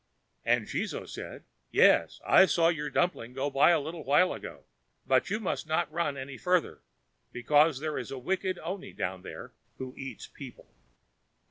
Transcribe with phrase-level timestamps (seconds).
[0.43, 4.63] And Jizō said: "Yes, I saw your dumpling go by a little while ago.
[5.05, 6.81] But you must not run any farther,
[7.31, 10.73] because there is a wicked oni down there who eats people."